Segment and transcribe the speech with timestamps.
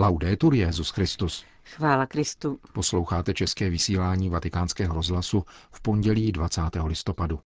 [0.00, 1.44] Laudetur Jezus Christus.
[1.64, 2.58] Chvála Kristu.
[2.72, 6.60] Posloucháte české vysílání Vatikánského rozhlasu v pondělí 20.
[6.84, 7.40] listopadu.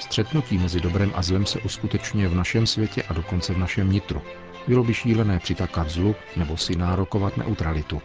[0.00, 4.22] Střetnutí mezi dobrem a zlem se uskutečňuje v našem světě a dokonce v našem nitru.
[4.68, 8.02] Bylo by šílené přitakat zlu nebo si nárokovat neutralitu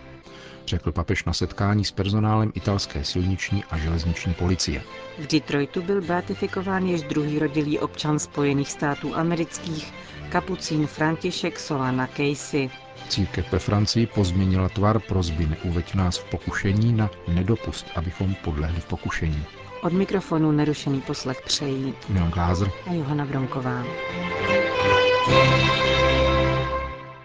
[0.67, 4.83] řekl papež na setkání s personálem italské silniční a železniční policie.
[5.19, 9.93] V Detroitu byl beatifikován již druhý rodilý občan Spojených států amerických,
[10.29, 12.69] kapucín František Solana Casey.
[13.09, 18.85] Církev ve Francii pozměnila tvar prozby neuveď nás v pokušení na nedopust, abychom podlehli v
[18.85, 19.45] pokušení.
[19.81, 23.83] Od mikrofonu nerušený poslech přejí Milan Glázer a Johana Bronková.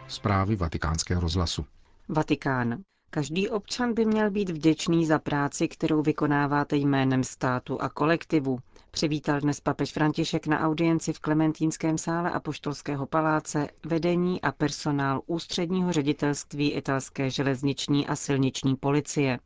[0.08, 1.64] Zprávy vatikánského rozhlasu.
[2.08, 2.78] Vatikán.
[3.14, 8.58] Každý občan by měl být vděčný za práci, kterou vykonáváte jménem státu a kolektivu,
[8.90, 15.92] přivítal dnes papež František na audienci v Klementínském sále Apoštolského paláce vedení a personál ústředního
[15.92, 19.38] ředitelství italské železniční a silniční policie.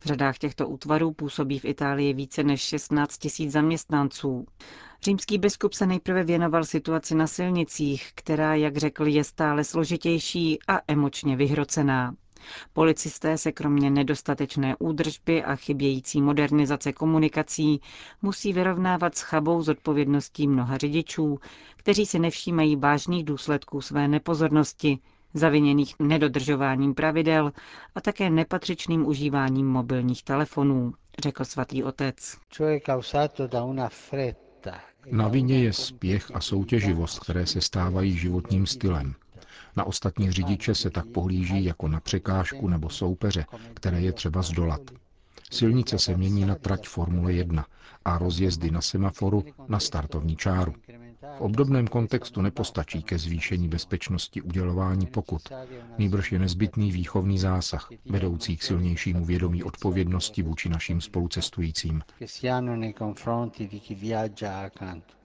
[0.00, 4.46] V řadách těchto útvarů působí v Itálii více než 16 tisíc zaměstnanců.
[5.02, 10.80] Římský biskup se nejprve věnoval situaci na silnicích, která, jak řekl, je stále složitější a
[10.88, 12.14] emočně vyhrocená.
[12.72, 17.80] Policisté se kromě nedostatečné údržby a chybějící modernizace komunikací
[18.22, 21.40] musí vyrovnávat s chabou zodpovědností mnoha řidičů,
[21.76, 24.98] kteří si nevšímají vážných důsledků své nepozornosti,
[25.34, 27.52] zaviněných nedodržováním pravidel
[27.94, 32.36] a také nepatřičným užíváním mobilních telefonů, řekl svatý otec.
[35.10, 39.14] Na vině je spěch a soutěživost, které se stávají životním stylem.
[39.76, 44.80] Na ostatní řidiče se tak pohlíží jako na překážku nebo soupeře, které je třeba zdolat.
[45.50, 47.66] Silnice se mění na trať Formule 1
[48.04, 50.74] a rozjezdy na semaforu na startovní čáru.
[51.36, 55.42] V obdobném kontextu nepostačí ke zvýšení bezpečnosti udělování pokut.
[55.98, 62.02] Nýbrž je nezbytný výchovný zásah, vedoucí k silnějšímu vědomí odpovědnosti vůči našim spolucestujícím.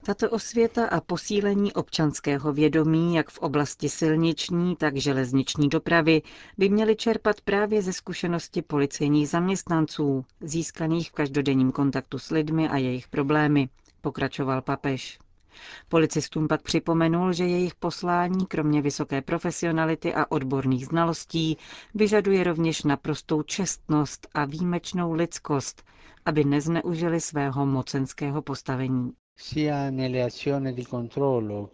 [0.02, 6.22] Tato osvěta a posílení občanského vědomí, jak v oblasti silniční, tak železniční dopravy,
[6.58, 12.76] by měly čerpat právě ze zkušenosti policejních zaměstnanců, získaných v každodenním kontaktu s lidmi a
[12.76, 13.68] jejich problémy,
[14.00, 15.18] pokračoval papež.
[15.88, 21.56] Policistům pak připomenul, že jejich poslání, kromě vysoké profesionality a odborných znalostí,
[21.94, 25.82] vyžaduje rovněž naprostou čestnost a výjimečnou lidskost,
[26.26, 29.12] aby nezneužili svého mocenského postavení.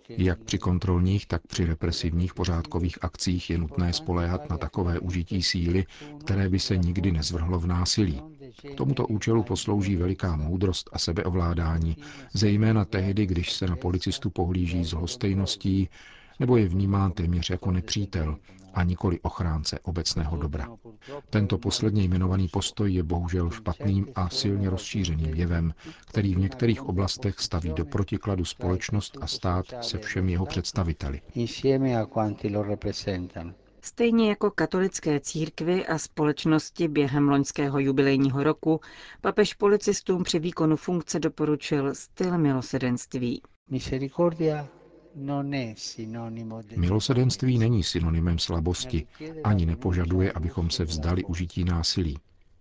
[0.09, 5.85] Jak při kontrolních, tak při represivních pořádkových akcích je nutné spoléhat na takové užití síly,
[6.21, 8.23] které by se nikdy nezvrhlo v násilí.
[8.73, 11.97] K tomuto účelu poslouží veliká moudrost a sebeovládání,
[12.35, 15.89] zejména tehdy, když se na policistu pohlíží s hostejností
[16.41, 18.37] nebo je vnímán téměř jako nepřítel
[18.75, 20.69] a nikoli ochránce obecného dobra.
[21.31, 25.75] Tento posledně jmenovaný postoj je bohužel špatným a silně rozšířeným jevem,
[26.07, 31.21] který v některých oblastech staví do protikladu společnost a stát se všemi jeho představiteli.
[33.85, 38.81] Stejně jako katolické církvy a společnosti během loňského jubilejního roku,
[39.21, 43.43] papež policistům při výkonu funkce doporučil styl milosedenství.
[46.77, 49.07] Milosedenství není synonymem slabosti,
[49.45, 52.19] ani nepožaduje, abychom se vzdali užití násilí.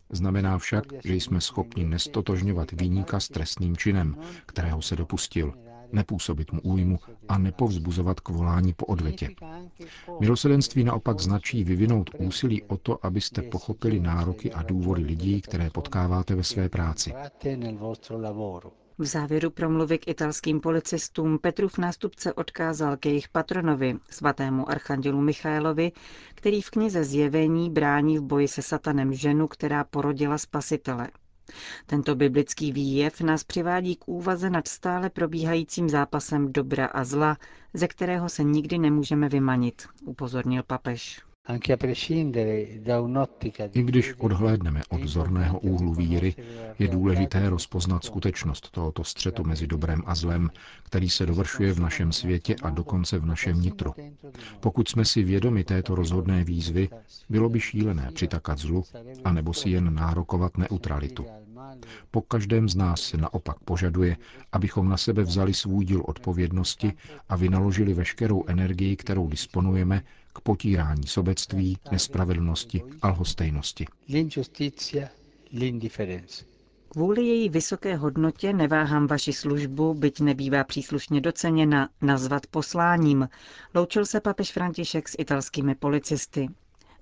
[0.10, 4.16] Znamená však, že jsme schopni nestotožňovat výníka s trestným činem,
[4.46, 5.54] kterého se dopustil,
[5.94, 9.30] nepůsobit mu újmu a nepovzbuzovat k volání po odvetě.
[10.20, 16.36] Milosedenství naopak značí vyvinout úsilí o to, abyste pochopili nároky a důvody lidí, které potkáváte
[16.36, 17.14] ve své práci.
[18.98, 25.92] V závěru promluvy k italským policistům Petrův nástupce odkázal ke jejich patronovi, svatému archandělu Michaelovi,
[26.36, 31.08] který v knize Zjevení brání v boji se satanem ženu, která porodila spasitele.
[31.86, 37.38] Tento biblický výjev nás přivádí k úvaze nad stále probíhajícím zápasem dobra a zla,
[37.74, 41.22] ze kterého se nikdy nemůžeme vymanit, upozornil papež.
[43.74, 46.36] I když odhlédneme od zorného úhlu víry,
[46.80, 50.50] je důležité rozpoznat skutečnost tohoto střetu mezi dobrem a zlem,
[50.84, 53.94] který se dovršuje v našem světě a dokonce v našem nitru.
[54.60, 56.90] Pokud jsme si vědomi této rozhodné výzvy,
[57.30, 58.84] bylo by šílené přitakat zlu,
[59.24, 61.26] anebo si jen nárokovat neutralitu.
[62.12, 64.18] Po každém z nás se naopak požaduje,
[64.52, 66.94] abychom na sebe vzali svůj díl odpovědnosti
[67.30, 70.04] a vynaložili veškerou energii, kterou disponujeme,
[70.34, 73.86] k potírání sobectví, nespravedlnosti a lhostejnosti.
[76.90, 83.30] Kvůli její vysoké hodnotě neváhám vaši službu, byť nebývá příslušně doceněna, nazvat posláním,
[83.76, 86.50] loučil se papež František s italskými policisty.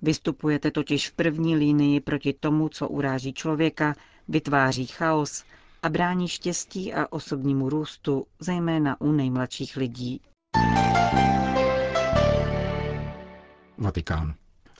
[0.02, 3.94] Vystupujete totiž v první línii proti tomu, co uráží člověka,
[4.30, 5.44] vytváří chaos
[5.82, 10.20] a brání štěstí a osobnímu růstu, zejména u nejmladších lidí.
[13.78, 14.34] Vatikán.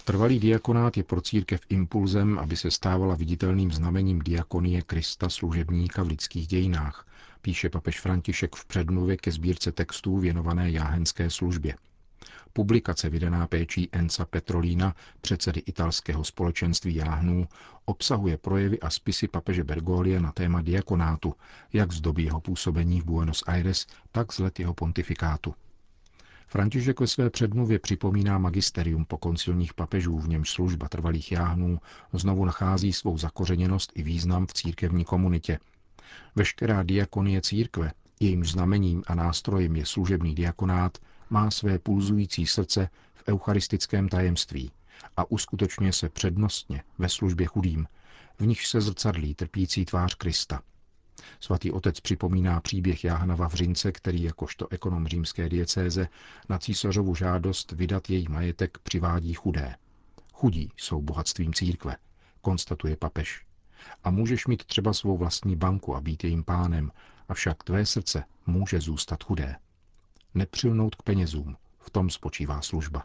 [0.05, 6.06] Trvalý diakonát je pro církev impulzem, aby se stávala viditelným znamením diakonie Krista služebníka v
[6.06, 7.06] lidských dějinách,
[7.43, 11.75] píše papež František v předmluvě ke sbírce textů věnované jáhenské službě.
[12.52, 17.49] Publikace vydaná péčí Enca Petrolína, předsedy italského společenství jáhnů,
[17.85, 21.35] obsahuje projevy a spisy papeže Bergolie na téma diakonátu,
[21.73, 25.55] jak z doby jeho působení v Buenos Aires, tak z let jeho pontifikátu.
[26.47, 31.81] František ve své předmluvě připomíná magisterium po koncilních papežů, v němž služba trvalých jáhnů
[32.12, 35.58] znovu nachází svou zakořeněnost i význam v církevní komunitě.
[36.35, 40.99] Veškerá diakonie církve, jejímž znamením a nástrojem je služební diakonát,
[41.31, 44.73] má své pulzující srdce v eucharistickém tajemství
[45.17, 47.87] a uskutečňuje se přednostně ve službě chudým,
[48.38, 50.62] v nich se zrcadlí trpící tvář Krista.
[51.41, 56.09] Svatý otec připomíná příběh Jáhna Vavřince, který jakožto ekonom římské diecéze
[56.49, 59.77] na císařovu žádost vydat její majetek přivádí chudé.
[60.32, 61.97] Chudí jsou bohatstvím církve,
[62.41, 63.44] konstatuje papež.
[64.05, 66.93] A můžeš mít třeba svou vlastní banku a být jejím pánem,
[67.29, 69.56] avšak tvé srdce může zůstat chudé.
[70.35, 73.05] Nepřilnout k penězům, v tom spočívá služba.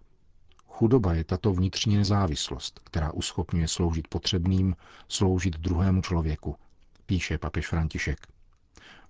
[0.67, 4.75] Chudoba je tato vnitřní nezávislost, která uschopňuje sloužit potřebným,
[5.07, 6.55] sloužit druhému člověku,
[7.05, 8.27] píše papež František.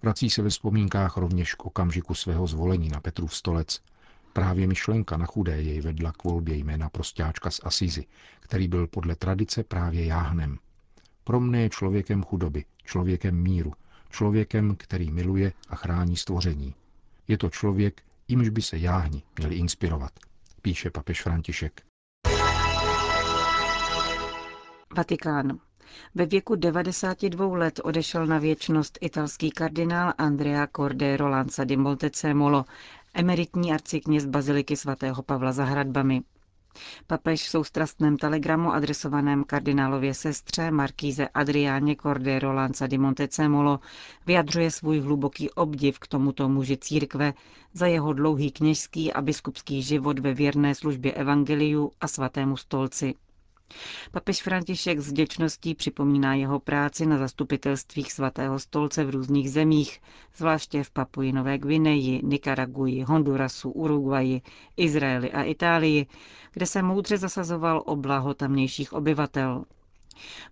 [0.01, 3.81] Vrací se ve vzpomínkách rovněž k okamžiku svého zvolení na Petrův stolec.
[4.33, 8.05] Právě myšlenka na chudé jej vedla k volbě jména prostáčka z Asizi,
[8.39, 10.57] který byl podle tradice právě jáhnem.
[11.23, 13.73] Pro mne je člověkem chudoby, člověkem míru,
[14.09, 16.75] člověkem, který miluje a chrání stvoření.
[17.27, 20.11] Je to člověk, jimž by se jáhni měli inspirovat,
[20.61, 21.81] píše papež František.
[24.97, 25.59] Vatikán.
[26.15, 32.65] Ve věku 92 let odešel na věčnost italský kardinál Andrea Cordero Lanza di Montecemolo,
[33.13, 36.21] emeritní arcikněz baziliky svatého Pavla za hradbami.
[37.07, 43.79] Papež v soustrastném telegramu adresovaném kardinálově sestře Markíze Adriáně Cordero Lanza di Montecemolo
[44.25, 47.33] vyjadřuje svůj hluboký obdiv k tomuto muži církve
[47.73, 53.13] za jeho dlouhý kněžský a biskupský život ve věrné službě evangeliu a svatému stolci.
[54.11, 60.01] Papež František s vděčností připomíná jeho práci na zastupitelstvích svatého stolce v různých zemích,
[60.35, 64.41] zvláště v Papuji Nové Gvineji, Nikaraguji, Hondurasu, Uruguayi,
[64.77, 66.05] Izraeli a Itálii,
[66.51, 69.65] kde se moudře zasazoval o blaho tamnějších obyvatel.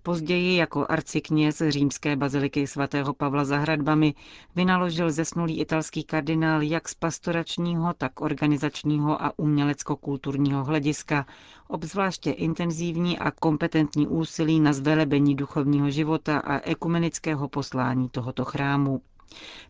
[0.03, 4.13] Později jako arcikněz římské baziliky svatého Pavla za hradbami
[4.55, 11.25] vynaložil zesnulý italský kardinál jak z pastoračního, tak organizačního a umělecko-kulturního hlediska,
[11.67, 19.01] obzvláště intenzivní a kompetentní úsilí na zvelebení duchovního života a ekumenického poslání tohoto chrámu.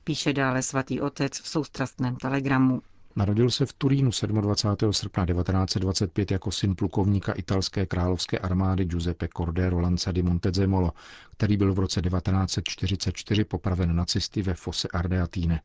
[0.04, 2.82] Píše dále svatý otec v soustrastném telegramu.
[3.16, 4.10] Narodil se v Turínu
[4.42, 4.94] 27.
[4.94, 10.92] srpna 1925 jako syn plukovníka italské královské armády Giuseppe Cordero Lanza di Montezemolo,
[11.32, 15.62] který byl v roce 1944 popraven nacisty ve Fosse Ardeatine.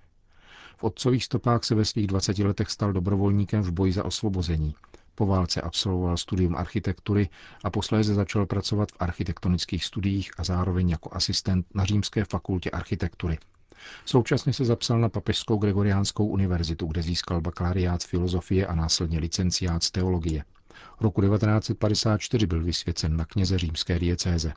[0.76, 4.74] V otcových stopách se ve svých 20 letech stal dobrovolníkem v boji za osvobození.
[5.14, 7.28] Po válce absolvoval studium architektury
[7.64, 13.38] a posléze začal pracovat v architektonických studiích a zároveň jako asistent na Římské fakultě architektury.
[14.04, 19.90] Současně se zapsal na Papežskou Gregoriánskou univerzitu, kde získal bakalariát filozofie a následně licenciát z
[19.90, 20.44] teologie.
[21.00, 24.52] Roku 1954 byl vysvěcen na kněze římské diecéze.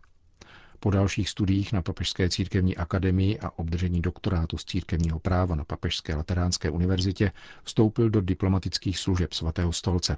[0.80, 6.16] Po dalších studiích na Papežské církevní akademii a obdržení doktorátu z církevního práva na Papežské
[6.16, 7.32] lateránské univerzitě
[7.64, 10.18] vstoupil do diplomatických služeb svatého stolce.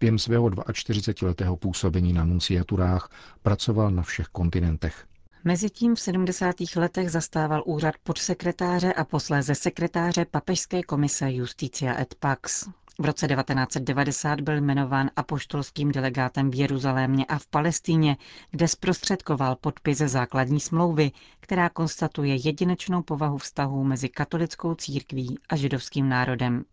[0.00, 3.10] Během svého 42-letého působení na nunciaturách
[3.42, 5.06] pracoval na všech kontinentech.
[5.44, 6.54] Mezitím v 70.
[6.76, 12.68] letech zastával úřad podsekretáře a posléze sekretáře Papežské komise Justicia et Pax.
[13.00, 18.16] V roce 1990 byl jmenován apoštolským delegátem v Jeruzalémě a v Palestíně,
[18.50, 26.08] kde zprostředkoval podpis základní smlouvy, která konstatuje jedinečnou povahu vztahů mezi katolickou církví a židovským
[26.08, 26.64] národem.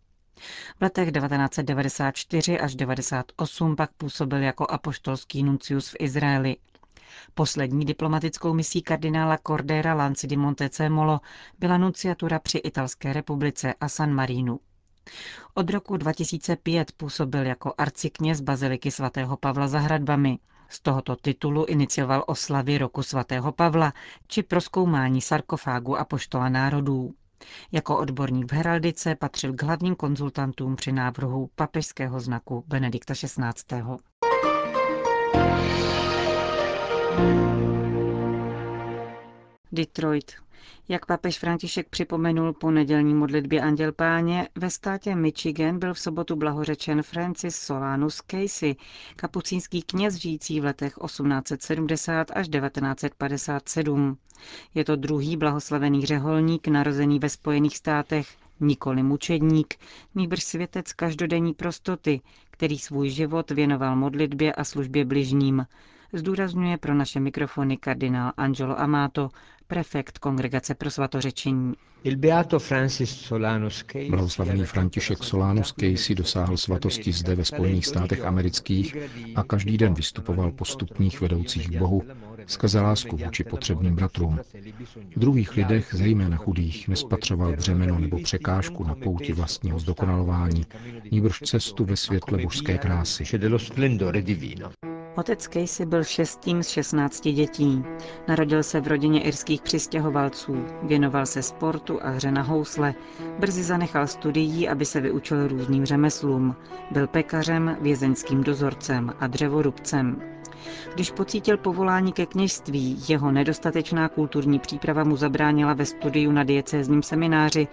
[0.78, 6.56] V letech 1994 až 1998 pak působil jako apoštolský nuncius v Izraeli.
[7.34, 11.20] Poslední diplomatickou misí kardinála Cordera Lanci di Montecemolo
[11.58, 14.60] byla nunciatura při Italské republice a San Marinu.
[15.54, 20.38] Od roku 2005 působil jako arcikněz baziliky svatého Pavla za hradbami.
[20.68, 23.92] Z tohoto titulu inicioval oslavy roku svatého Pavla
[24.28, 27.14] či proskoumání sarkofágu a poštola národů.
[27.72, 33.42] Jako odborník v heraldice patřil k hlavním konzultantům při návrhu papežského znaku Benedikta XVI.
[39.72, 40.32] Detroit.
[40.88, 46.36] Jak papež František připomenul po nedělní modlitbě Anděl Páně, ve státě Michigan byl v sobotu
[46.36, 48.74] blahořečen Francis Solanus Casey,
[49.16, 54.18] kapucínský kněz žijící v letech 1870 až 1957.
[54.74, 58.28] Je to druhý blahoslavený řeholník narozený ve Spojených státech,
[58.60, 59.74] nikoli mučedník,
[60.14, 62.20] nýbrž světec každodenní prostoty,
[62.50, 65.66] který svůj život věnoval modlitbě a službě bližním,
[66.12, 69.28] zdůrazňuje pro naše mikrofony kardinál Angelo Amato,
[69.66, 71.74] prefekt Kongregace pro svatořečení.
[74.10, 78.96] Blahoslavený František Solanus Casey dosáhl svatosti zde ve Spojených státech amerických
[79.36, 82.02] a každý den vystupoval po stupních vedoucích k Bohu
[82.46, 84.40] skrze lásku vůči potřebným bratrům.
[85.16, 90.66] V druhých lidech, zejména chudých, nespatřoval břemeno nebo překážku na pouti vlastního zdokonalování,
[91.10, 93.24] níbrž cestu ve světle božské krásy.
[95.16, 97.84] Otec Casey byl šestým z 16 dětí.
[98.28, 102.94] Narodil se v rodině irských přistěhovalců, věnoval se sportu a hře na housle.
[103.38, 106.56] Brzy zanechal studií, aby se vyučil různým řemeslům.
[106.90, 110.22] Byl pekařem, vězeňským dozorcem a dřevorubcem.
[110.94, 117.02] Když pocítil povolání ke kněžství, jeho nedostatečná kulturní příprava mu zabránila ve studiu na diecézním
[117.02, 117.68] semináři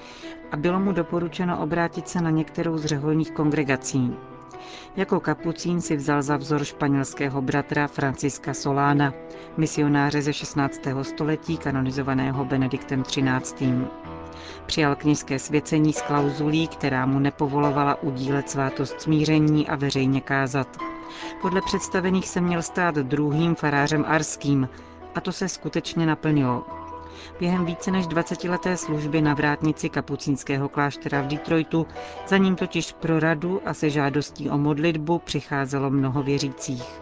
[0.51, 4.15] a bylo mu doporučeno obrátit se na některou z řeholních kongregací.
[4.95, 9.13] Jako kapucín si vzal za vzor španělského bratra Franciska Solána,
[9.57, 10.81] misionáře ze 16.
[11.01, 13.87] století kanonizovaného Benediktem XIII.
[14.65, 20.77] Přijal kněžské svěcení s klauzulí, která mu nepovolovala udílet svátost smíření a veřejně kázat.
[21.41, 24.69] Podle představených se měl stát druhým farářem arským,
[25.15, 26.82] a to se skutečně naplnilo.
[27.39, 31.87] Během více než 20-leté služby na vrátnici kapucínského kláštera v Detroitu
[32.27, 37.01] za ním totiž pro radu a se žádostí o modlitbu přicházelo mnoho věřících.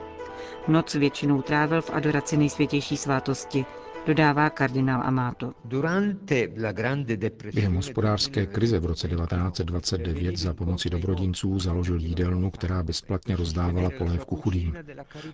[0.67, 3.65] Noc většinou trávil v adoraci nejsvětější svátosti,
[4.05, 5.53] dodává kardinál Amato.
[7.53, 14.35] Během hospodářské krize v roce 1929 za pomoci dobrodinců založil jídelnu, která bezplatně rozdávala polévku
[14.35, 14.75] chudým.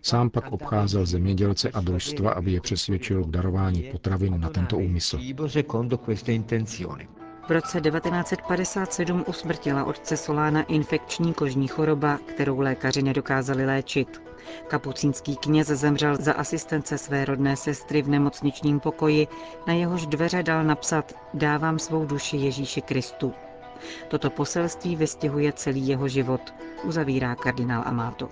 [0.01, 5.19] Sám pak obcházel zemědělce a družstva, aby je přesvědčil k darování potravin na tento úmysl.
[7.47, 14.21] V roce 1957 usmrtila otce Solána infekční kožní choroba, kterou lékaři nedokázali léčit.
[14.67, 19.27] Kapucínský kněz zemřel za asistence své rodné sestry v nemocničním pokoji,
[19.67, 23.33] na jehož dveře dal napsat Dávám svou duši Ježíši Kristu.
[24.07, 26.53] Toto poselství vystihuje celý jeho život,
[26.83, 28.29] uzavírá kardinál Amato.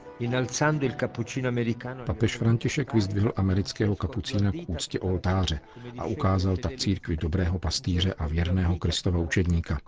[2.05, 5.59] Papež František vyzdvihl amerického kapucína k úctě oltáře
[5.97, 9.79] a ukázal tak církvi dobrého pastýře a věrného Kristova učedníka.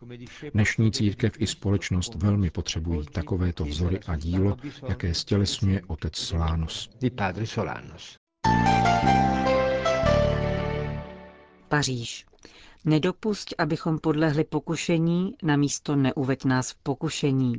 [0.53, 4.57] Dnešní církev i společnost velmi potřebují takovéto vzory a dílo,
[4.89, 6.89] jaké stělesňuje otec Solánus.
[11.67, 12.25] Paříž.
[12.85, 17.55] Nedopusť, abychom podlehli pokušení, na místo neuveď nás v pokušení.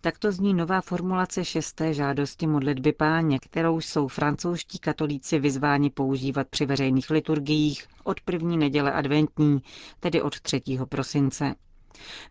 [0.00, 6.66] Takto zní nová formulace šesté žádosti modlitby páně, kterou jsou francouzští katolíci vyzváni používat při
[6.66, 9.62] veřejných liturgiích od první neděle adventní,
[10.00, 10.62] tedy od 3.
[10.88, 11.54] prosince.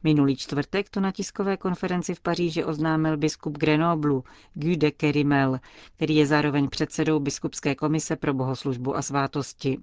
[0.03, 4.21] Minulý čtvrtek to na tiskové konferenci v Paříži oznámil biskup Grenoble
[4.53, 5.59] Guy de Kerimel,
[5.95, 9.77] který je zároveň předsedou biskupské komise pro bohoslužbu a svátosti.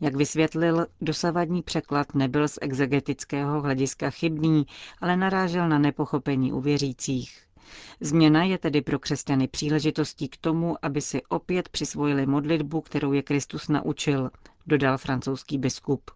[0.00, 4.66] Jak vysvětlil, dosavadní překlad nebyl z exegetického hlediska chybný,
[5.00, 7.42] ale narážel na nepochopení u věřících.
[8.00, 13.22] Změna je tedy pro křesťany příležitostí k tomu, aby si opět přisvojili modlitbu, kterou je
[13.22, 14.30] Kristus naučil,
[14.66, 16.10] dodal francouzský biskup.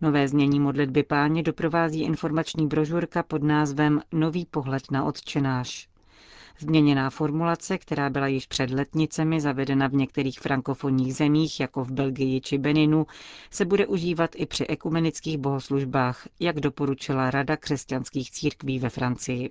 [0.00, 5.88] Nové znění modlitby páně doprovází informační brožurka pod názvem Nový pohled na odčenáš.
[6.58, 12.40] Změněná formulace, která byla již před letnicemi zavedena v některých frankofonních zemích, jako v Belgii
[12.40, 13.06] či Beninu,
[13.50, 19.50] se bude užívat i při ekumenických bohoslužbách, jak doporučila Rada křesťanských církví ve Francii.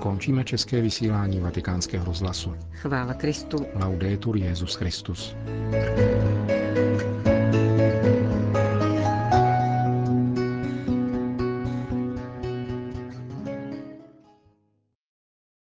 [0.00, 2.54] Končíme české vysílání vatikánského rozhlasu.
[2.72, 3.66] Chvála Kristu.
[3.74, 5.36] Laudetur Jezus Christus.